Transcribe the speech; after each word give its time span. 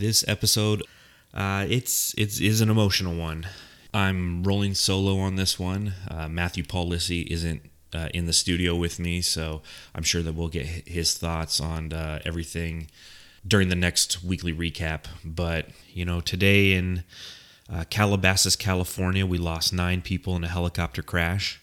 This 0.00 0.24
episode, 0.26 0.82
uh, 1.34 1.66
it's 1.68 2.14
it's 2.16 2.40
is 2.40 2.62
an 2.62 2.70
emotional 2.70 3.14
one. 3.14 3.46
I'm 3.92 4.42
rolling 4.42 4.72
solo 4.72 5.18
on 5.18 5.36
this 5.36 5.58
one. 5.58 5.92
Uh, 6.10 6.26
Matthew 6.26 6.64
Paul 6.64 6.88
Lissy 6.88 7.20
isn't 7.30 7.60
uh, 7.92 8.08
in 8.14 8.24
the 8.24 8.32
studio 8.32 8.74
with 8.74 8.98
me, 8.98 9.20
so 9.20 9.60
I'm 9.94 10.02
sure 10.02 10.22
that 10.22 10.32
we'll 10.32 10.48
get 10.48 10.64
his 10.64 11.18
thoughts 11.18 11.60
on 11.60 11.92
uh, 11.92 12.20
everything 12.24 12.88
during 13.46 13.68
the 13.68 13.76
next 13.76 14.24
weekly 14.24 14.54
recap. 14.54 15.04
But 15.22 15.66
you 15.92 16.06
know, 16.06 16.22
today 16.22 16.72
in 16.72 17.04
uh, 17.70 17.84
Calabasas, 17.90 18.56
California, 18.56 19.26
we 19.26 19.36
lost 19.36 19.70
nine 19.70 20.00
people 20.00 20.34
in 20.34 20.44
a 20.44 20.48
helicopter 20.48 21.02
crash. 21.02 21.60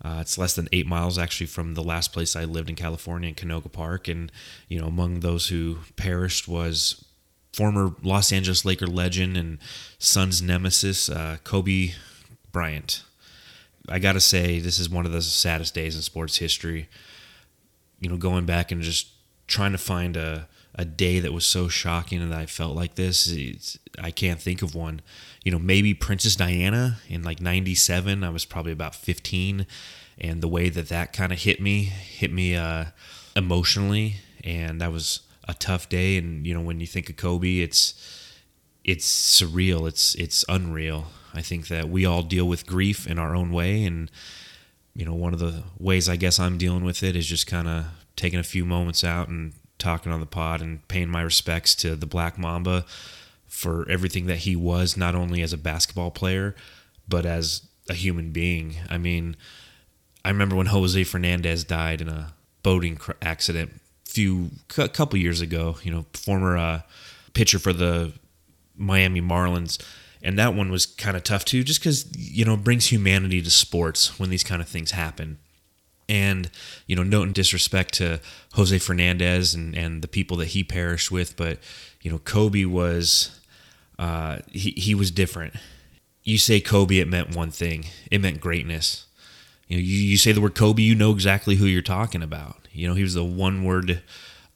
Uh, 0.00 0.18
it's 0.20 0.38
less 0.38 0.54
than 0.54 0.68
eight 0.70 0.86
miles 0.86 1.18
actually 1.18 1.46
from 1.46 1.74
the 1.74 1.82
last 1.82 2.12
place 2.12 2.36
I 2.36 2.44
lived 2.44 2.68
in 2.68 2.76
California, 2.76 3.30
in 3.30 3.34
Canoga 3.34 3.72
Park, 3.72 4.06
and 4.06 4.30
you 4.68 4.80
know, 4.80 4.86
among 4.86 5.20
those 5.20 5.48
who 5.48 5.78
perished 5.96 6.46
was 6.46 7.04
former 7.54 7.94
Los 8.02 8.32
Angeles 8.32 8.64
Laker 8.64 8.86
legend 8.86 9.36
and 9.36 9.58
Suns 9.98 10.42
nemesis 10.42 11.08
uh, 11.08 11.38
Kobe 11.44 11.92
Bryant. 12.52 13.02
I 13.88 13.98
gotta 13.98 14.20
say, 14.20 14.60
this 14.60 14.78
is 14.78 14.88
one 14.88 15.06
of 15.06 15.12
the 15.12 15.22
saddest 15.22 15.74
days 15.74 15.94
in 15.94 16.02
sports 16.02 16.38
history. 16.38 16.88
You 18.00 18.10
know, 18.10 18.16
going 18.16 18.44
back 18.44 18.72
and 18.72 18.82
just 18.82 19.08
trying 19.46 19.72
to 19.72 19.78
find 19.78 20.16
a 20.16 20.48
a 20.74 20.84
day 20.84 21.20
that 21.20 21.32
was 21.32 21.46
so 21.46 21.68
shocking 21.68 22.20
and 22.20 22.32
that 22.32 22.40
I 22.40 22.46
felt 22.46 22.74
like 22.74 22.96
this. 22.96 23.78
I 24.00 24.10
can't 24.10 24.40
think 24.40 24.60
of 24.62 24.74
one. 24.74 25.02
You 25.44 25.52
know, 25.52 25.58
maybe 25.58 25.94
Princess 25.94 26.34
Diana 26.34 26.98
in 27.08 27.22
like 27.22 27.40
97. 27.40 28.24
I 28.24 28.30
was 28.30 28.44
probably 28.44 28.72
about 28.72 28.94
15. 28.94 29.66
And 30.18 30.40
the 30.42 30.48
way 30.48 30.68
that 30.68 30.88
that 30.88 31.12
kind 31.12 31.32
of 31.32 31.40
hit 31.40 31.60
me, 31.60 31.84
hit 31.84 32.32
me 32.32 32.56
uh, 32.56 32.86
emotionally. 33.36 34.16
And 34.42 34.80
that 34.80 34.90
was 34.90 35.20
a 35.48 35.54
tough 35.54 35.88
day. 35.88 36.16
And, 36.16 36.46
you 36.46 36.54
know, 36.54 36.60
when 36.60 36.80
you 36.80 36.86
think 36.86 37.10
of 37.10 37.16
Kobe, 37.16 37.58
it's. 37.60 38.20
It's 38.86 39.40
surreal. 39.40 39.88
It's 39.88 40.14
it's 40.16 40.44
unreal. 40.46 41.06
I 41.32 41.40
think 41.40 41.68
that 41.68 41.88
we 41.88 42.04
all 42.04 42.22
deal 42.22 42.46
with 42.46 42.66
grief 42.66 43.06
in 43.06 43.18
our 43.18 43.34
own 43.34 43.50
way, 43.50 43.82
and 43.84 44.10
you 44.94 45.06
know, 45.06 45.14
one 45.14 45.32
of 45.32 45.40
the 45.40 45.62
ways 45.78 46.06
I 46.06 46.16
guess 46.16 46.38
I'm 46.38 46.58
dealing 46.58 46.84
with 46.84 47.02
it 47.02 47.16
is 47.16 47.26
just 47.26 47.46
kind 47.46 47.66
of 47.66 47.86
taking 48.14 48.38
a 48.38 48.44
few 48.44 48.66
moments 48.66 49.02
out 49.02 49.28
and 49.28 49.54
talking 49.78 50.12
on 50.12 50.20
the 50.20 50.26
pod 50.26 50.60
and 50.60 50.86
paying 50.86 51.08
my 51.08 51.22
respects 51.22 51.74
to 51.76 51.96
the 51.96 52.06
Black 52.06 52.38
Mamba 52.38 52.84
for 53.46 53.88
everything 53.88 54.26
that 54.26 54.38
he 54.38 54.54
was, 54.54 54.98
not 54.98 55.14
only 55.14 55.42
as 55.42 55.54
a 55.54 55.58
basketball 55.58 56.10
player, 56.10 56.54
but 57.08 57.24
as 57.24 57.66
a 57.88 57.94
human 57.94 58.32
being. 58.32 58.76
I 58.90 58.98
mean, 58.98 59.34
I 60.24 60.28
remember 60.28 60.56
when 60.56 60.66
Jose 60.66 61.04
Fernandez 61.04 61.64
died 61.64 62.00
in 62.00 62.08
a 62.08 62.34
boating 62.62 63.00
accident 63.22 63.80
few 64.04 64.50
a 64.78 64.88
couple 64.88 65.18
years 65.18 65.40
ago. 65.40 65.76
You 65.82 65.92
know, 65.92 66.06
former 66.12 66.56
uh, 66.56 66.82
pitcher 67.32 67.58
for 67.58 67.72
the 67.72 68.12
Miami 68.76 69.20
Marlins, 69.20 69.78
and 70.22 70.38
that 70.38 70.54
one 70.54 70.70
was 70.70 70.86
kind 70.86 71.16
of 71.16 71.22
tough 71.22 71.44
too, 71.44 71.62
just 71.62 71.80
because 71.80 72.06
you 72.16 72.44
know 72.44 72.56
brings 72.56 72.86
humanity 72.86 73.42
to 73.42 73.50
sports 73.50 74.18
when 74.18 74.30
these 74.30 74.44
kind 74.44 74.60
of 74.62 74.68
things 74.68 74.92
happen. 74.92 75.38
And, 76.06 76.50
you 76.86 76.96
know, 76.96 77.02
note 77.02 77.22
and 77.22 77.34
disrespect 77.34 77.94
to 77.94 78.20
Jose 78.52 78.78
Fernandez 78.78 79.54
and, 79.54 79.74
and 79.74 80.02
the 80.02 80.08
people 80.08 80.36
that 80.36 80.48
he 80.48 80.62
perished 80.62 81.10
with, 81.10 81.34
but, 81.34 81.58
you 82.02 82.10
know, 82.10 82.18
Kobe 82.18 82.66
was, 82.66 83.40
uh, 83.98 84.40
he, 84.50 84.72
he 84.72 84.94
was 84.94 85.10
different. 85.10 85.54
You 86.22 86.36
say 86.36 86.60
Kobe, 86.60 86.98
it 86.98 87.08
meant 87.08 87.34
one 87.34 87.50
thing 87.50 87.86
it 88.10 88.20
meant 88.20 88.38
greatness. 88.40 89.06
You 89.68 89.76
know, 89.76 89.82
you, 89.82 89.96
you 89.96 90.16
say 90.16 90.32
the 90.32 90.40
word 90.40 90.54
Kobe, 90.54 90.82
you 90.82 90.94
know 90.94 91.12
exactly 91.12 91.56
who 91.56 91.66
you're 91.66 91.82
talking 91.82 92.22
about. 92.22 92.68
You 92.72 92.88
know, 92.88 92.94
he 92.94 93.02
was 93.02 93.14
the 93.14 93.24
one 93.24 93.64
word 93.64 94.02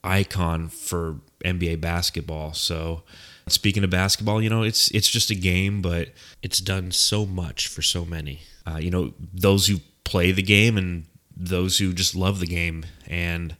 icon 0.05 0.69
for 0.69 1.20
NBA 1.45 1.81
basketball. 1.81 2.53
So, 2.53 3.03
speaking 3.47 3.84
of 3.84 3.91
basketball, 3.91 4.42
you 4.42 4.50
know, 4.50 4.62
it's 4.62 4.91
it's 4.91 5.09
just 5.09 5.31
a 5.31 5.34
game, 5.34 5.81
but 5.81 6.11
it's 6.42 6.59
done 6.59 6.91
so 6.91 7.25
much 7.25 7.69
for 7.69 7.83
so 7.83 8.05
many. 8.05 8.41
Uh, 8.67 8.78
you 8.78 8.91
know, 8.91 9.15
those 9.33 9.67
who 9.67 9.78
play 10.05 10.33
the 10.33 10.42
game 10.42 10.77
and 10.77 11.06
those 11.37 11.78
who 11.78 11.93
just 11.93 12.16
love 12.16 12.41
the 12.41 12.47
game 12.47 12.84
and 13.06 13.56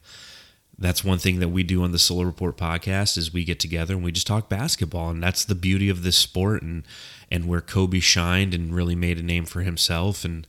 that's 0.79 1.03
one 1.03 1.19
thing 1.19 1.41
that 1.41 1.49
we 1.49 1.63
do 1.65 1.83
on 1.83 1.91
the 1.91 1.99
Solar 1.99 2.25
Report 2.25 2.57
podcast 2.57 3.19
is 3.19 3.33
we 3.33 3.45
get 3.45 3.59
together 3.59 3.95
and 3.95 4.05
we 4.05 4.13
just 4.13 4.27
talk 4.27 4.49
basketball 4.49 5.11
and 5.11 5.23
that's 5.23 5.45
the 5.45 5.55
beauty 5.55 5.89
of 5.89 6.03
this 6.03 6.17
sport 6.17 6.63
and 6.63 6.85
and 7.31 7.47
where 7.47 7.61
Kobe 7.61 8.01
shined 8.01 8.55
and 8.55 8.75
really 8.75 8.95
made 8.95 9.19
a 9.19 9.23
name 9.23 9.45
for 9.45 9.63
himself 9.63 10.25
and 10.25 10.47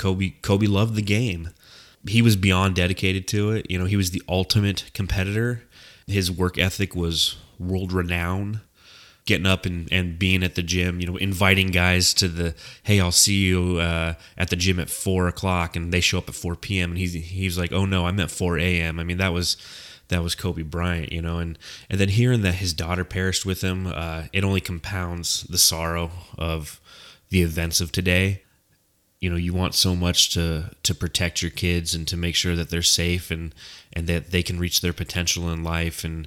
Kobe 0.00 0.30
Kobe 0.42 0.66
loved 0.66 0.94
the 0.94 1.02
game. 1.02 1.50
He 2.08 2.22
was 2.22 2.34
beyond 2.34 2.74
dedicated 2.74 3.28
to 3.28 3.50
it. 3.50 3.70
You 3.70 3.78
know, 3.78 3.84
he 3.84 3.96
was 3.96 4.10
the 4.10 4.22
ultimate 4.26 4.90
competitor. 4.94 5.62
His 6.06 6.32
work 6.32 6.56
ethic 6.58 6.96
was 6.96 7.36
world 7.58 7.92
renowned 7.92 8.60
getting 9.26 9.46
up 9.46 9.66
and, 9.66 9.86
and 9.92 10.18
being 10.18 10.42
at 10.42 10.54
the 10.54 10.62
gym, 10.62 10.98
you 11.00 11.06
know, 11.06 11.16
inviting 11.16 11.68
guys 11.68 12.14
to 12.14 12.26
the, 12.26 12.54
hey, 12.82 12.98
I'll 12.98 13.12
see 13.12 13.44
you 13.44 13.76
uh, 13.76 14.14
at 14.36 14.48
the 14.48 14.56
gym 14.56 14.80
at 14.80 14.90
four 14.90 15.28
o'clock, 15.28 15.76
and 15.76 15.92
they 15.92 16.00
show 16.00 16.18
up 16.18 16.28
at 16.28 16.34
four 16.34 16.56
p.m. 16.56 16.90
and 16.90 16.98
he's 16.98 17.12
he's 17.12 17.58
like, 17.58 17.70
oh 17.70 17.84
no, 17.84 18.06
I'm 18.06 18.18
at 18.20 18.30
four 18.30 18.58
a.m. 18.58 18.98
I 18.98 19.04
mean, 19.04 19.18
that 19.18 19.34
was 19.34 19.56
that 20.08 20.22
was 20.22 20.34
Kobe 20.34 20.62
Bryant, 20.62 21.12
you 21.12 21.22
know, 21.22 21.38
and 21.38 21.58
and 21.90 22.00
then 22.00 22.08
hearing 22.08 22.40
that 22.42 22.54
his 22.54 22.72
daughter 22.72 23.04
perished 23.04 23.44
with 23.44 23.60
him, 23.60 23.86
uh, 23.86 24.24
it 24.32 24.44
only 24.44 24.62
compounds 24.62 25.42
the 25.44 25.58
sorrow 25.58 26.10
of 26.38 26.80
the 27.28 27.42
events 27.42 27.80
of 27.82 27.92
today. 27.92 28.42
You 29.20 29.28
know, 29.30 29.36
you 29.36 29.52
want 29.52 29.74
so 29.74 29.94
much 29.94 30.30
to 30.34 30.70
to 30.82 30.94
protect 30.94 31.42
your 31.42 31.50
kids 31.50 31.94
and 31.94 32.08
to 32.08 32.16
make 32.16 32.34
sure 32.34 32.56
that 32.56 32.70
they're 32.70 32.82
safe 32.82 33.30
and 33.30 33.54
and 33.92 34.06
that 34.06 34.30
they 34.30 34.42
can 34.42 34.58
reach 34.58 34.80
their 34.80 34.94
potential 34.94 35.50
in 35.50 35.62
life 35.62 36.04
and 36.04 36.26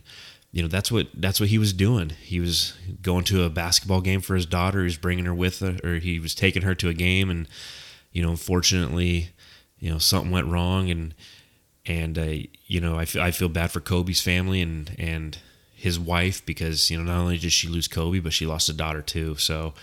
you 0.51 0.61
know 0.61 0.67
that's 0.67 0.91
what 0.91 1.07
that's 1.15 1.39
what 1.39 1.49
he 1.49 1.57
was 1.57 1.73
doing. 1.73 2.11
He 2.11 2.39
was 2.39 2.73
going 3.01 3.23
to 3.25 3.43
a 3.43 3.49
basketball 3.49 4.01
game 4.01 4.21
for 4.21 4.35
his 4.35 4.45
daughter. 4.45 4.79
He 4.79 4.85
was 4.85 4.97
bringing 4.97 5.25
her 5.25 5.33
with 5.33 5.59
her, 5.59 5.77
or 5.83 5.95
he 5.95 6.19
was 6.19 6.35
taking 6.35 6.61
her 6.61 6.75
to 6.75 6.89
a 6.89 6.93
game, 6.93 7.31
and 7.31 7.47
you 8.11 8.21
know, 8.21 8.29
unfortunately, 8.29 9.29
you 9.79 9.89
know, 9.89 9.97
something 9.97 10.31
went 10.31 10.47
wrong, 10.47 10.91
and 10.91 11.15
and 11.87 12.19
uh, 12.19 12.35
you 12.67 12.79
know, 12.79 12.97
I, 12.99 13.07
I 13.19 13.31
feel 13.31 13.49
bad 13.49 13.71
for 13.71 13.79
Kobe's 13.79 14.21
family 14.21 14.61
and 14.61 14.95
and 14.99 15.39
his 15.75 15.99
wife 15.99 16.45
because 16.45 16.91
you 16.91 16.97
know 16.97 17.03
not 17.03 17.19
only 17.19 17.39
did 17.39 17.51
she 17.51 17.67
lose 17.67 17.87
Kobe, 17.87 18.19
but 18.19 18.31
she 18.33 18.45
lost 18.45 18.69
a 18.69 18.73
daughter 18.73 19.01
too. 19.01 19.35
So, 19.37 19.73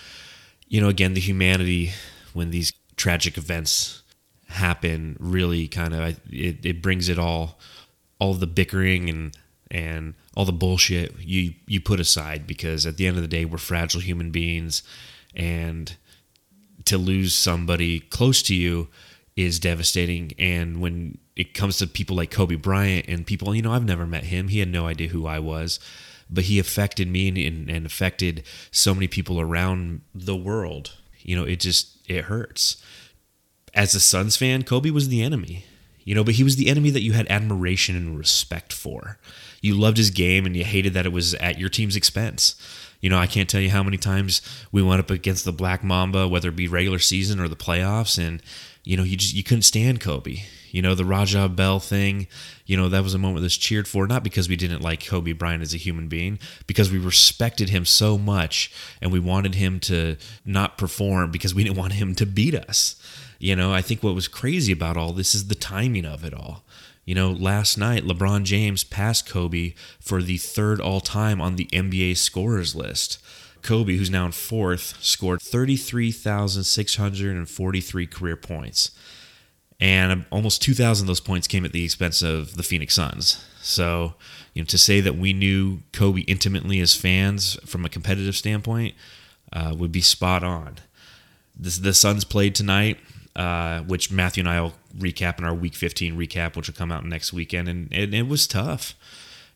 you 0.68 0.80
know, 0.80 0.88
again, 0.88 1.14
the 1.14 1.20
humanity 1.20 1.90
when 2.32 2.50
these 2.52 2.72
tragic 3.00 3.38
events 3.38 4.02
happen 4.48 5.16
really 5.18 5.66
kind 5.66 5.94
of 5.94 6.20
it, 6.30 6.66
it 6.66 6.82
brings 6.82 7.08
it 7.08 7.18
all 7.18 7.58
all 8.18 8.34
the 8.34 8.46
bickering 8.46 9.08
and 9.08 9.34
and 9.70 10.12
all 10.36 10.44
the 10.44 10.52
bullshit 10.52 11.18
you 11.18 11.54
you 11.66 11.80
put 11.80 11.98
aside 11.98 12.46
because 12.46 12.84
at 12.84 12.98
the 12.98 13.06
end 13.06 13.16
of 13.16 13.22
the 13.22 13.28
day 13.28 13.46
we're 13.46 13.56
fragile 13.56 14.02
human 14.02 14.30
beings 14.30 14.82
and 15.34 15.96
to 16.84 16.98
lose 16.98 17.32
somebody 17.32 18.00
close 18.00 18.42
to 18.42 18.54
you 18.54 18.88
is 19.34 19.58
devastating. 19.58 20.32
And 20.38 20.82
when 20.82 21.16
it 21.36 21.54
comes 21.54 21.78
to 21.78 21.86
people 21.86 22.16
like 22.16 22.30
Kobe 22.30 22.56
Bryant 22.56 23.06
and 23.08 23.26
people 23.26 23.54
you 23.54 23.62
know 23.62 23.72
I've 23.72 23.86
never 23.86 24.06
met 24.06 24.24
him. 24.24 24.48
He 24.48 24.58
had 24.58 24.68
no 24.68 24.86
idea 24.86 25.08
who 25.08 25.26
I 25.26 25.38
was 25.38 25.80
but 26.32 26.44
he 26.44 26.58
affected 26.58 27.08
me 27.08 27.28
and, 27.46 27.70
and 27.70 27.86
affected 27.86 28.44
so 28.70 28.94
many 28.94 29.08
people 29.08 29.40
around 29.40 30.02
the 30.14 30.36
world 30.36 30.99
you 31.22 31.36
know 31.36 31.44
it 31.44 31.60
just 31.60 31.98
it 32.08 32.24
hurts 32.24 32.82
as 33.74 33.94
a 33.94 34.00
Suns 34.00 34.36
fan 34.36 34.62
Kobe 34.62 34.90
was 34.90 35.08
the 35.08 35.22
enemy 35.22 35.64
you 36.04 36.14
know 36.14 36.24
but 36.24 36.34
he 36.34 36.44
was 36.44 36.56
the 36.56 36.68
enemy 36.68 36.90
that 36.90 37.02
you 37.02 37.12
had 37.12 37.26
admiration 37.28 37.96
and 37.96 38.18
respect 38.18 38.72
for 38.72 39.18
you 39.60 39.74
loved 39.74 39.98
his 39.98 40.10
game 40.10 40.46
and 40.46 40.56
you 40.56 40.64
hated 40.64 40.94
that 40.94 41.06
it 41.06 41.12
was 41.12 41.34
at 41.34 41.58
your 41.58 41.68
team's 41.68 41.96
expense. 41.96 42.54
You 43.00 43.10
know, 43.10 43.18
I 43.18 43.26
can't 43.26 43.48
tell 43.48 43.60
you 43.60 43.70
how 43.70 43.82
many 43.82 43.96
times 43.96 44.42
we 44.72 44.82
went 44.82 45.00
up 45.00 45.10
against 45.10 45.44
the 45.44 45.52
Black 45.52 45.82
Mamba, 45.82 46.28
whether 46.28 46.50
it 46.50 46.56
be 46.56 46.68
regular 46.68 46.98
season 46.98 47.40
or 47.40 47.48
the 47.48 47.56
playoffs, 47.56 48.18
and 48.18 48.42
you 48.84 48.96
know, 48.96 49.02
you 49.02 49.16
just 49.16 49.34
you 49.34 49.42
couldn't 49.42 49.62
stand 49.62 50.00
Kobe. 50.00 50.42
You 50.70 50.82
know, 50.82 50.94
the 50.94 51.04
Raja 51.04 51.48
Bell 51.48 51.80
thing, 51.80 52.28
you 52.64 52.76
know, 52.76 52.88
that 52.88 53.02
was 53.02 53.14
a 53.14 53.18
moment 53.18 53.42
that's 53.42 53.56
cheered 53.56 53.88
for, 53.88 54.06
not 54.06 54.22
because 54.22 54.48
we 54.48 54.56
didn't 54.56 54.82
like 54.82 55.04
Kobe 55.04 55.32
Bryant 55.32 55.62
as 55.62 55.74
a 55.74 55.78
human 55.78 56.08
being, 56.08 56.38
because 56.66 56.92
we 56.92 56.98
respected 56.98 57.70
him 57.70 57.84
so 57.84 58.16
much 58.16 58.72
and 59.02 59.10
we 59.10 59.18
wanted 59.18 59.56
him 59.56 59.80
to 59.80 60.16
not 60.44 60.78
perform 60.78 61.32
because 61.32 61.54
we 61.54 61.64
didn't 61.64 61.76
want 61.76 61.94
him 61.94 62.14
to 62.14 62.26
beat 62.26 62.54
us. 62.54 62.94
You 63.38 63.56
know, 63.56 63.72
I 63.72 63.82
think 63.82 64.02
what 64.02 64.14
was 64.14 64.28
crazy 64.28 64.72
about 64.72 64.96
all 64.96 65.12
this 65.12 65.34
is 65.34 65.48
the 65.48 65.54
timing 65.54 66.04
of 66.04 66.24
it 66.24 66.34
all. 66.34 66.62
You 67.10 67.16
know, 67.16 67.32
last 67.32 67.76
night, 67.76 68.04
LeBron 68.04 68.44
James 68.44 68.84
passed 68.84 69.28
Kobe 69.28 69.74
for 69.98 70.22
the 70.22 70.36
third 70.36 70.80
all 70.80 71.00
time 71.00 71.40
on 71.40 71.56
the 71.56 71.66
NBA 71.72 72.16
scorers 72.16 72.76
list. 72.76 73.18
Kobe, 73.62 73.96
who's 73.96 74.10
now 74.10 74.26
in 74.26 74.30
fourth, 74.30 74.96
scored 75.02 75.42
33,643 75.42 78.06
career 78.06 78.36
points. 78.36 78.92
And 79.80 80.24
almost 80.30 80.62
2,000 80.62 81.02
of 81.02 81.08
those 81.08 81.18
points 81.18 81.48
came 81.48 81.64
at 81.64 81.72
the 81.72 81.84
expense 81.84 82.22
of 82.22 82.56
the 82.56 82.62
Phoenix 82.62 82.94
Suns. 82.94 83.44
So, 83.60 84.14
you 84.54 84.62
know, 84.62 84.66
to 84.66 84.78
say 84.78 85.00
that 85.00 85.16
we 85.16 85.32
knew 85.32 85.80
Kobe 85.92 86.20
intimately 86.20 86.78
as 86.78 86.94
fans 86.94 87.58
from 87.66 87.84
a 87.84 87.88
competitive 87.88 88.36
standpoint 88.36 88.94
uh, 89.52 89.74
would 89.76 89.90
be 89.90 90.00
spot 90.00 90.44
on. 90.44 90.76
This, 91.58 91.76
the 91.76 91.92
Suns 91.92 92.22
played 92.22 92.54
tonight 92.54 92.98
uh, 93.36 93.80
which 93.80 94.10
Matthew 94.10 94.42
and 94.42 94.48
I 94.48 94.60
will 94.60 94.74
recap 94.98 95.38
in 95.38 95.44
our 95.44 95.54
Week 95.54 95.74
15 95.74 96.16
recap, 96.16 96.56
which 96.56 96.68
will 96.68 96.74
come 96.74 96.92
out 96.92 97.04
next 97.04 97.32
weekend. 97.32 97.68
And, 97.68 97.92
and 97.92 98.14
it 98.14 98.28
was 98.28 98.46
tough. 98.46 98.94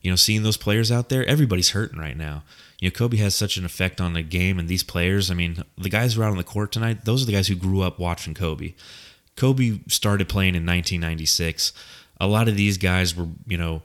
You 0.00 0.10
know, 0.10 0.16
seeing 0.16 0.42
those 0.42 0.56
players 0.56 0.92
out 0.92 1.08
there, 1.08 1.24
everybody's 1.26 1.70
hurting 1.70 1.98
right 1.98 2.16
now. 2.16 2.42
You 2.78 2.88
know, 2.88 2.92
Kobe 2.92 3.16
has 3.16 3.34
such 3.34 3.56
an 3.56 3.64
effect 3.64 4.00
on 4.00 4.12
the 4.12 4.22
game 4.22 4.58
and 4.58 4.68
these 4.68 4.82
players. 4.82 5.30
I 5.30 5.34
mean, 5.34 5.62
the 5.78 5.88
guys 5.88 6.14
who 6.14 6.20
are 6.20 6.24
out 6.24 6.30
on 6.30 6.36
the 6.36 6.44
court 6.44 6.72
tonight, 6.72 7.04
those 7.04 7.22
are 7.22 7.26
the 7.26 7.32
guys 7.32 7.48
who 7.48 7.54
grew 7.54 7.80
up 7.80 7.98
watching 7.98 8.34
Kobe. 8.34 8.74
Kobe 9.36 9.80
started 9.88 10.28
playing 10.28 10.54
in 10.54 10.66
1996. 10.66 11.72
A 12.20 12.26
lot 12.26 12.48
of 12.48 12.56
these 12.56 12.78
guys 12.78 13.16
were, 13.16 13.28
you 13.46 13.56
know, 13.56 13.82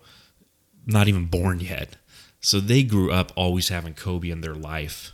not 0.85 1.07
even 1.07 1.25
born 1.25 1.59
yet. 1.61 1.95
So 2.41 2.59
they 2.59 2.83
grew 2.83 3.11
up 3.11 3.31
always 3.35 3.69
having 3.69 3.93
Kobe 3.93 4.29
in 4.29 4.41
their 4.41 4.55
life. 4.55 5.11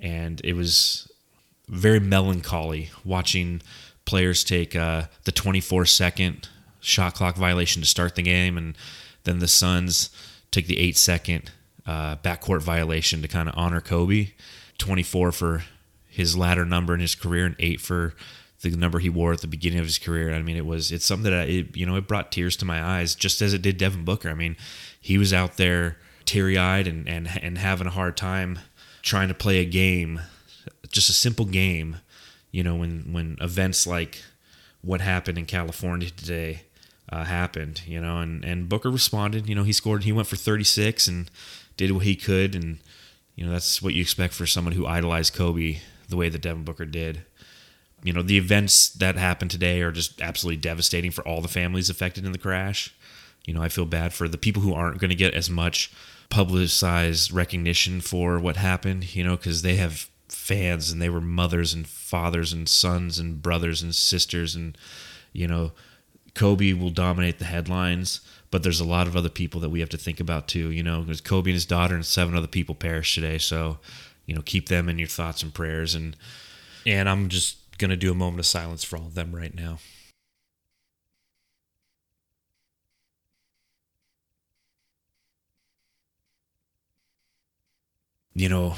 And 0.00 0.40
it 0.44 0.54
was 0.54 1.10
very 1.68 2.00
melancholy 2.00 2.90
watching 3.04 3.62
players 4.08 4.42
take 4.42 4.74
uh, 4.74 5.02
the 5.24 5.32
24 5.32 5.84
second 5.84 6.48
shot 6.80 7.14
clock 7.14 7.36
violation 7.36 7.82
to 7.82 7.86
start 7.86 8.14
the 8.14 8.22
game, 8.22 8.56
and 8.56 8.74
then 9.24 9.38
the 9.38 9.46
Suns 9.46 10.08
take 10.50 10.66
the 10.66 10.78
eight 10.78 10.96
second 10.96 11.50
uh, 11.86 12.16
backcourt 12.16 12.62
violation 12.62 13.20
to 13.20 13.28
kind 13.28 13.50
of 13.50 13.54
honor 13.56 13.82
Kobe. 13.82 14.30
24 14.78 15.32
for 15.32 15.64
his 16.08 16.36
latter 16.38 16.64
number 16.64 16.94
in 16.94 17.00
his 17.00 17.14
career, 17.14 17.44
and 17.44 17.56
eight 17.58 17.82
for 17.82 18.14
the 18.62 18.70
number 18.70 18.98
he 18.98 19.10
wore 19.10 19.34
at 19.34 19.42
the 19.42 19.46
beginning 19.46 19.78
of 19.78 19.84
his 19.84 19.98
career. 19.98 20.32
I 20.32 20.40
mean, 20.40 20.56
it 20.56 20.64
was 20.64 20.90
it's 20.90 21.04
something 21.04 21.30
that 21.30 21.40
I, 21.40 21.42
it, 21.42 21.76
you 21.76 21.84
know 21.84 21.96
it 21.96 22.08
brought 22.08 22.32
tears 22.32 22.56
to 22.56 22.64
my 22.64 22.82
eyes, 22.82 23.14
just 23.14 23.42
as 23.42 23.52
it 23.52 23.60
did 23.60 23.76
Devin 23.76 24.06
Booker. 24.06 24.30
I 24.30 24.34
mean, 24.34 24.56
he 24.98 25.18
was 25.18 25.34
out 25.34 25.58
there 25.58 25.98
teary 26.24 26.56
eyed 26.56 26.86
and 26.86 27.06
and 27.06 27.28
and 27.42 27.58
having 27.58 27.86
a 27.86 27.90
hard 27.90 28.16
time 28.16 28.60
trying 29.02 29.28
to 29.28 29.34
play 29.34 29.58
a 29.58 29.66
game, 29.66 30.20
just 30.90 31.10
a 31.10 31.12
simple 31.12 31.44
game. 31.44 31.98
You 32.50 32.62
know, 32.62 32.76
when 32.76 33.12
when 33.12 33.36
events 33.40 33.86
like 33.86 34.22
what 34.82 35.00
happened 35.00 35.38
in 35.38 35.46
California 35.46 36.10
today 36.10 36.62
uh, 37.10 37.24
happened, 37.24 37.82
you 37.86 38.00
know, 38.00 38.18
and, 38.18 38.44
and 38.44 38.68
Booker 38.68 38.90
responded. 38.90 39.48
You 39.48 39.54
know, 39.54 39.62
he 39.62 39.72
scored, 39.72 40.04
he 40.04 40.12
went 40.12 40.28
for 40.28 40.36
36 40.36 41.06
and 41.06 41.30
did 41.76 41.92
what 41.92 42.04
he 42.04 42.16
could. 42.16 42.54
And, 42.54 42.78
you 43.34 43.46
know, 43.46 43.52
that's 43.52 43.80
what 43.80 43.94
you 43.94 44.02
expect 44.02 44.34
for 44.34 44.46
someone 44.46 44.74
who 44.74 44.86
idolized 44.86 45.34
Kobe 45.34 45.78
the 46.08 46.16
way 46.16 46.28
that 46.28 46.42
Devin 46.42 46.64
Booker 46.64 46.84
did. 46.84 47.22
You 48.02 48.12
know, 48.12 48.22
the 48.22 48.38
events 48.38 48.90
that 48.90 49.16
happened 49.16 49.50
today 49.50 49.80
are 49.82 49.90
just 49.90 50.20
absolutely 50.20 50.60
devastating 50.60 51.10
for 51.10 51.26
all 51.26 51.40
the 51.40 51.48
families 51.48 51.90
affected 51.90 52.24
in 52.24 52.32
the 52.32 52.38
crash. 52.38 52.94
You 53.44 53.54
know, 53.54 53.62
I 53.62 53.68
feel 53.68 53.86
bad 53.86 54.12
for 54.12 54.28
the 54.28 54.38
people 54.38 54.62
who 54.62 54.74
aren't 54.74 54.98
going 54.98 55.10
to 55.10 55.16
get 55.16 55.34
as 55.34 55.50
much 55.50 55.90
publicized 56.28 57.32
recognition 57.32 58.00
for 58.00 58.38
what 58.38 58.56
happened, 58.56 59.16
you 59.16 59.24
know, 59.24 59.36
because 59.36 59.62
they 59.62 59.76
have 59.76 60.08
fans 60.28 60.90
and 60.90 61.00
they 61.00 61.08
were 61.08 61.20
mothers 61.20 61.74
and 61.74 61.86
fathers 61.86 62.52
and 62.52 62.68
sons 62.68 63.18
and 63.18 63.42
brothers 63.42 63.82
and 63.82 63.94
sisters 63.94 64.54
and, 64.54 64.76
you 65.32 65.46
know, 65.46 65.72
Kobe 66.34 66.72
will 66.72 66.90
dominate 66.90 67.38
the 67.38 67.44
headlines, 67.46 68.20
but 68.50 68.62
there's 68.62 68.80
a 68.80 68.84
lot 68.84 69.06
of 69.06 69.16
other 69.16 69.28
people 69.28 69.60
that 69.60 69.70
we 69.70 69.80
have 69.80 69.88
to 69.88 69.98
think 69.98 70.20
about 70.20 70.46
too. 70.46 70.70
You 70.70 70.82
know, 70.82 71.02
there's 71.02 71.20
Kobe 71.20 71.50
and 71.50 71.54
his 71.54 71.66
daughter 71.66 71.94
and 71.94 72.06
seven 72.06 72.36
other 72.36 72.46
people 72.46 72.74
perished 72.74 73.14
today. 73.14 73.38
So, 73.38 73.78
you 74.26 74.34
know, 74.34 74.42
keep 74.42 74.68
them 74.68 74.88
in 74.88 74.98
your 74.98 75.08
thoughts 75.08 75.42
and 75.42 75.52
prayers. 75.52 75.94
And 75.94 76.16
and 76.86 77.08
I'm 77.08 77.28
just 77.28 77.56
gonna 77.78 77.96
do 77.96 78.12
a 78.12 78.14
moment 78.14 78.40
of 78.40 78.46
silence 78.46 78.84
for 78.84 78.98
all 78.98 79.06
of 79.06 79.14
them 79.14 79.34
right 79.34 79.54
now. 79.54 79.78
You 88.34 88.48
know, 88.48 88.76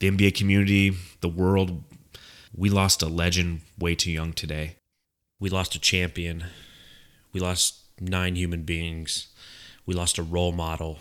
the 0.00 0.10
NBA 0.10 0.34
community, 0.34 0.96
the 1.20 1.28
world, 1.28 1.84
we 2.54 2.68
lost 2.68 3.02
a 3.02 3.06
legend 3.06 3.60
way 3.78 3.94
too 3.94 4.10
young 4.10 4.32
today 4.32 4.74
we 5.40 5.48
lost 5.48 5.74
a 5.74 5.80
champion. 5.80 6.44
We 7.32 7.40
lost 7.40 7.80
nine 7.98 8.36
human 8.36 8.62
beings. 8.62 9.28
We 9.86 9.94
lost 9.94 10.18
a 10.18 10.22
role 10.22 10.52
model. 10.52 10.98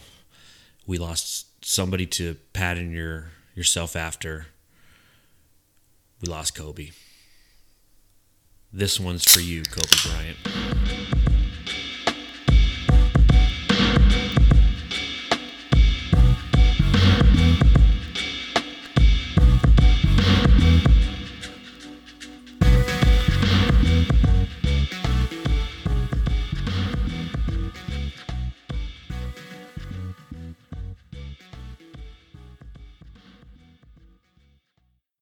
We 0.88 0.98
lost 0.98 1.64
somebody 1.64 2.06
to 2.06 2.36
pattern 2.54 2.92
your 2.92 3.32
yourself 3.54 3.98
after. 3.98 4.48
We 6.22 6.30
lost 6.30 6.56
Kobe. 6.56 6.92
This 8.72 9.00
one's 9.00 9.26
for 9.26 9.42
you, 9.42 9.64
Kobe 9.64 9.90
Bryant. 10.06 11.39